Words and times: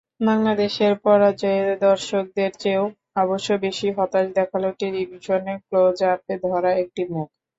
বাংলাদেশের 0.21 0.93
পরাজয়ে 1.03 1.55
দর্শকদের 1.83 2.51
চেয়েও 2.55 2.85
অবশ্য 3.15 3.49
বেশি 3.65 3.87
হতাশ 3.97 4.25
দেখাল 4.35 4.63
টেলিভিশনে 4.79 5.53
ক্লোজআপে 5.65 6.33
ধরা 6.43 6.71
একটি 6.83 7.01
মুখ। 7.11 7.27